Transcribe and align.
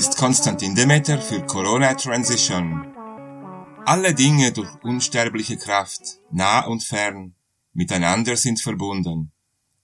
ist 0.00 0.16
Konstantin 0.16 0.74
Demeter 0.74 1.20
für 1.20 1.44
Corona 1.44 1.92
Transition. 1.92 2.86
Alle 3.84 4.14
Dinge 4.14 4.50
durch 4.50 4.72
unsterbliche 4.82 5.58
Kraft, 5.58 6.20
nah 6.30 6.64
und 6.64 6.82
fern, 6.82 7.34
miteinander 7.74 8.38
sind 8.38 8.62
verbunden, 8.62 9.30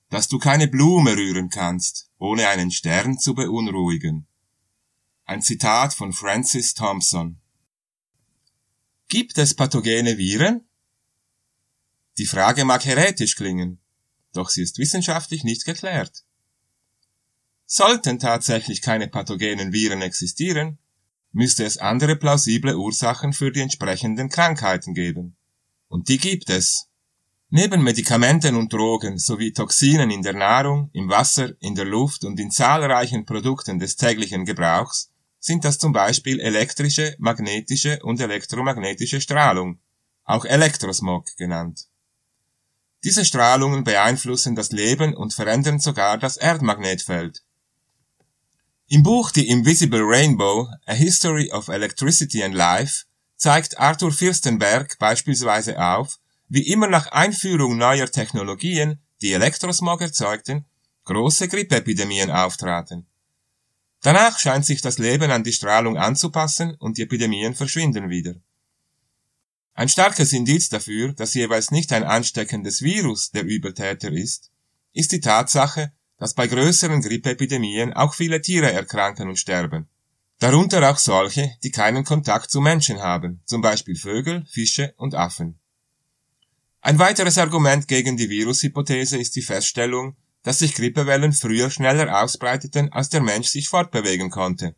dass 0.08 0.28
du 0.28 0.38
keine 0.38 0.68
Blume 0.68 1.14
rühren 1.14 1.50
kannst, 1.50 2.08
ohne 2.16 2.48
einen 2.48 2.70
Stern 2.70 3.18
zu 3.18 3.34
beunruhigen. 3.34 4.26
Ein 5.26 5.42
Zitat 5.42 5.92
von 5.92 6.14
Francis 6.14 6.72
Thompson. 6.72 7.38
Gibt 9.08 9.36
es 9.36 9.52
pathogene 9.52 10.16
Viren? 10.16 10.66
Die 12.16 12.24
Frage 12.24 12.64
mag 12.64 12.86
heretisch 12.86 13.36
klingen, 13.36 13.80
doch 14.32 14.48
sie 14.48 14.62
ist 14.62 14.78
wissenschaftlich 14.78 15.44
nicht 15.44 15.66
geklärt. 15.66 16.25
Sollten 17.66 18.20
tatsächlich 18.20 18.80
keine 18.80 19.08
pathogenen 19.08 19.72
Viren 19.72 20.00
existieren, 20.00 20.78
müsste 21.32 21.64
es 21.64 21.78
andere 21.78 22.16
plausible 22.16 22.76
Ursachen 22.76 23.32
für 23.32 23.50
die 23.50 23.60
entsprechenden 23.60 24.28
Krankheiten 24.28 24.94
geben. 24.94 25.36
Und 25.88 26.08
die 26.08 26.18
gibt 26.18 26.48
es. 26.48 26.88
Neben 27.50 27.82
Medikamenten 27.82 28.56
und 28.56 28.72
Drogen 28.72 29.18
sowie 29.18 29.52
Toxinen 29.52 30.10
in 30.10 30.22
der 30.22 30.32
Nahrung, 30.32 30.90
im 30.92 31.08
Wasser, 31.08 31.50
in 31.60 31.74
der 31.74 31.84
Luft 31.84 32.24
und 32.24 32.40
in 32.40 32.50
zahlreichen 32.50 33.24
Produkten 33.24 33.78
des 33.78 33.96
täglichen 33.96 34.44
Gebrauchs 34.44 35.12
sind 35.38 35.64
das 35.64 35.78
zum 35.78 35.92
Beispiel 35.92 36.40
elektrische, 36.40 37.14
magnetische 37.18 38.00
und 38.02 38.20
elektromagnetische 38.20 39.20
Strahlung, 39.20 39.80
auch 40.24 40.44
Elektrosmog 40.44 41.36
genannt. 41.36 41.86
Diese 43.04 43.24
Strahlungen 43.24 43.84
beeinflussen 43.84 44.56
das 44.56 44.72
Leben 44.72 45.14
und 45.14 45.34
verändern 45.34 45.78
sogar 45.78 46.18
das 46.18 46.36
Erdmagnetfeld. 46.36 47.44
Im 48.88 49.02
Buch 49.02 49.32
The 49.34 49.48
Invisible 49.48 50.02
Rainbow, 50.04 50.68
A 50.86 50.92
History 50.92 51.50
of 51.50 51.66
Electricity 51.66 52.44
and 52.44 52.54
Life 52.54 53.04
zeigt 53.36 53.80
Arthur 53.80 54.12
Fürstenberg 54.12 54.96
beispielsweise 55.00 55.76
auf, 55.76 56.20
wie 56.48 56.68
immer 56.68 56.86
nach 56.86 57.08
Einführung 57.08 57.76
neuer 57.78 58.06
Technologien, 58.06 59.00
die 59.22 59.32
Elektrosmog 59.32 60.02
erzeugten, 60.02 60.66
große 61.04 61.48
Grippeepidemien 61.48 62.30
auftraten. 62.30 63.08
Danach 64.02 64.38
scheint 64.38 64.64
sich 64.64 64.82
das 64.82 64.98
Leben 64.98 65.32
an 65.32 65.42
die 65.42 65.52
Strahlung 65.52 65.96
anzupassen 65.96 66.76
und 66.76 66.96
die 66.96 67.02
Epidemien 67.02 67.56
verschwinden 67.56 68.08
wieder. 68.08 68.36
Ein 69.74 69.88
starkes 69.88 70.32
Indiz 70.32 70.68
dafür, 70.68 71.12
dass 71.12 71.34
jeweils 71.34 71.72
nicht 71.72 71.92
ein 71.92 72.04
ansteckendes 72.04 72.82
Virus 72.82 73.32
der 73.32 73.42
Übeltäter 73.42 74.12
ist, 74.12 74.52
ist 74.92 75.10
die 75.10 75.20
Tatsache, 75.20 75.90
dass 76.18 76.34
bei 76.34 76.46
größeren 76.46 77.02
Grippeepidemien 77.02 77.92
auch 77.92 78.14
viele 78.14 78.40
Tiere 78.40 78.72
erkranken 78.72 79.28
und 79.28 79.38
sterben. 79.38 79.88
Darunter 80.38 80.90
auch 80.90 80.98
solche, 80.98 81.56
die 81.62 81.70
keinen 81.70 82.04
Kontakt 82.04 82.50
zu 82.50 82.60
Menschen 82.60 83.00
haben, 83.00 83.40
zum 83.44 83.62
Beispiel 83.62 83.96
Vögel, 83.96 84.44
Fische 84.46 84.92
und 84.96 85.14
Affen. 85.14 85.58
Ein 86.80 86.98
weiteres 86.98 87.38
Argument 87.38 87.88
gegen 87.88 88.16
die 88.16 88.30
Virushypothese 88.30 89.18
ist 89.18 89.34
die 89.34 89.42
Feststellung, 89.42 90.16
dass 90.42 90.60
sich 90.60 90.74
Grippewellen 90.74 91.32
früher 91.32 91.70
schneller 91.70 92.22
ausbreiteten, 92.22 92.92
als 92.92 93.08
der 93.08 93.20
Mensch 93.20 93.48
sich 93.48 93.68
fortbewegen 93.68 94.30
konnte. 94.30 94.76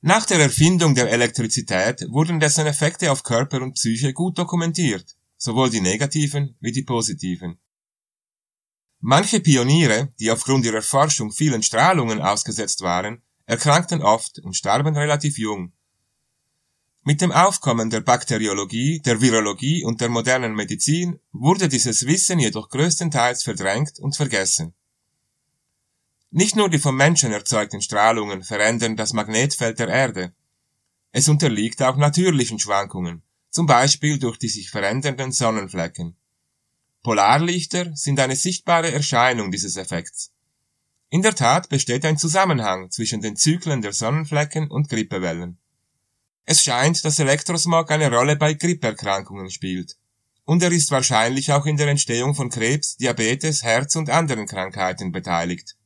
Nach 0.00 0.24
der 0.24 0.38
Erfindung 0.38 0.94
der 0.94 1.10
Elektrizität 1.10 2.06
wurden 2.10 2.40
dessen 2.40 2.66
Effekte 2.66 3.10
auf 3.10 3.22
Körper 3.22 3.60
und 3.60 3.74
Psyche 3.74 4.12
gut 4.12 4.38
dokumentiert, 4.38 5.16
sowohl 5.36 5.70
die 5.70 5.80
negativen 5.80 6.56
wie 6.60 6.72
die 6.72 6.82
positiven. 6.82 7.58
Manche 9.06 9.40
Pioniere, 9.40 10.14
die 10.18 10.30
aufgrund 10.30 10.64
ihrer 10.64 10.80
Forschung 10.80 11.30
vielen 11.30 11.62
Strahlungen 11.62 12.22
ausgesetzt 12.22 12.80
waren, 12.80 13.20
erkrankten 13.44 14.02
oft 14.02 14.38
und 14.38 14.56
starben 14.56 14.96
relativ 14.96 15.36
jung. 15.36 15.74
Mit 17.02 17.20
dem 17.20 17.30
Aufkommen 17.30 17.90
der 17.90 18.00
Bakteriologie, 18.00 19.02
der 19.04 19.20
Virologie 19.20 19.84
und 19.84 20.00
der 20.00 20.08
modernen 20.08 20.54
Medizin 20.54 21.20
wurde 21.32 21.68
dieses 21.68 22.06
Wissen 22.06 22.38
jedoch 22.38 22.70
größtenteils 22.70 23.42
verdrängt 23.42 23.98
und 23.98 24.16
vergessen. 24.16 24.72
Nicht 26.30 26.56
nur 26.56 26.70
die 26.70 26.78
vom 26.78 26.96
Menschen 26.96 27.30
erzeugten 27.30 27.82
Strahlungen 27.82 28.42
verändern 28.42 28.96
das 28.96 29.12
Magnetfeld 29.12 29.80
der 29.80 29.88
Erde. 29.88 30.34
Es 31.12 31.28
unterliegt 31.28 31.82
auch 31.82 31.98
natürlichen 31.98 32.58
Schwankungen, 32.58 33.22
zum 33.50 33.66
Beispiel 33.66 34.18
durch 34.18 34.38
die 34.38 34.48
sich 34.48 34.70
verändernden 34.70 35.30
Sonnenflecken. 35.30 36.16
Polarlichter 37.04 37.94
sind 37.94 38.18
eine 38.18 38.34
sichtbare 38.34 38.90
Erscheinung 38.90 39.50
dieses 39.50 39.76
Effekts. 39.76 40.32
In 41.10 41.20
der 41.20 41.34
Tat 41.34 41.68
besteht 41.68 42.02
ein 42.06 42.16
Zusammenhang 42.16 42.90
zwischen 42.90 43.20
den 43.20 43.36
Zyklen 43.36 43.82
der 43.82 43.92
Sonnenflecken 43.92 44.70
und 44.70 44.88
Grippewellen. 44.88 45.58
Es 46.46 46.64
scheint, 46.64 47.04
dass 47.04 47.18
Elektrosmog 47.18 47.90
eine 47.90 48.10
Rolle 48.10 48.36
bei 48.36 48.54
Gripperkrankungen 48.54 49.50
spielt. 49.50 49.98
Und 50.46 50.62
er 50.62 50.72
ist 50.72 50.90
wahrscheinlich 50.90 51.52
auch 51.52 51.66
in 51.66 51.76
der 51.76 51.88
Entstehung 51.88 52.34
von 52.34 52.48
Krebs, 52.48 52.96
Diabetes, 52.96 53.62
Herz 53.62 53.96
und 53.96 54.08
anderen 54.08 54.46
Krankheiten 54.46 55.12
beteiligt. 55.12 55.76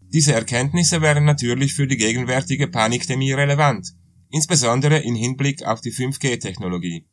Diese 0.00 0.32
Erkenntnisse 0.32 1.00
wären 1.00 1.26
natürlich 1.26 1.74
für 1.74 1.86
die 1.86 1.96
gegenwärtige 1.96 2.66
Panikdemie 2.66 3.34
relevant, 3.34 3.94
insbesondere 4.30 4.98
in 4.98 5.14
Hinblick 5.14 5.62
auf 5.62 5.80
die 5.80 5.92
5G-Technologie 5.92 7.06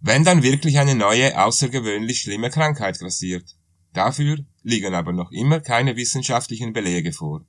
wenn 0.00 0.24
dann 0.24 0.42
wirklich 0.42 0.78
eine 0.78 0.94
neue, 0.94 1.38
außergewöhnlich 1.42 2.20
schlimme 2.20 2.50
Krankheit 2.50 2.98
grassiert. 2.98 3.56
Dafür 3.92 4.38
liegen 4.62 4.94
aber 4.94 5.12
noch 5.12 5.30
immer 5.32 5.60
keine 5.60 5.96
wissenschaftlichen 5.96 6.72
Belege 6.72 7.12
vor. 7.12 7.44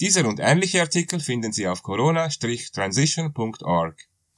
Dieser 0.00 0.26
und 0.26 0.40
ähnliche 0.40 0.80
Artikel 0.80 1.20
finden 1.20 1.52
Sie 1.52 1.68
auf 1.68 1.82
corona-transition.org. 1.82 4.08